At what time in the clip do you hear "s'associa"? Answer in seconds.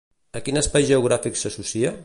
1.43-1.97